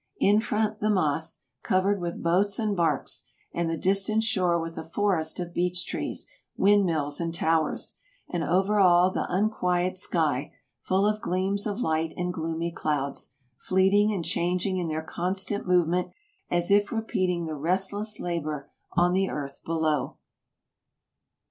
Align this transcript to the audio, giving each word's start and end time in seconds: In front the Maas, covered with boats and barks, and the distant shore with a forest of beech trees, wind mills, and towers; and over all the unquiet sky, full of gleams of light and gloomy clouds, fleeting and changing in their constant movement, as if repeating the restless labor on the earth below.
In 0.17 0.39
front 0.39 0.79
the 0.79 0.89
Maas, 0.89 1.41
covered 1.61 2.01
with 2.01 2.23
boats 2.23 2.57
and 2.57 2.75
barks, 2.75 3.25
and 3.53 3.69
the 3.69 3.77
distant 3.77 4.23
shore 4.23 4.59
with 4.59 4.75
a 4.75 4.83
forest 4.83 5.39
of 5.39 5.53
beech 5.53 5.85
trees, 5.85 6.25
wind 6.57 6.87
mills, 6.87 7.19
and 7.21 7.31
towers; 7.35 7.97
and 8.27 8.43
over 8.43 8.79
all 8.79 9.11
the 9.11 9.27
unquiet 9.31 9.95
sky, 9.95 10.53
full 10.79 11.05
of 11.05 11.21
gleams 11.21 11.67
of 11.67 11.81
light 11.81 12.15
and 12.17 12.33
gloomy 12.33 12.71
clouds, 12.71 13.33
fleeting 13.59 14.11
and 14.11 14.25
changing 14.25 14.77
in 14.77 14.87
their 14.87 15.03
constant 15.03 15.67
movement, 15.67 16.09
as 16.49 16.71
if 16.71 16.91
repeating 16.91 17.45
the 17.45 17.53
restless 17.53 18.19
labor 18.19 18.71
on 18.93 19.13
the 19.13 19.29
earth 19.29 19.61
below. 19.63 20.17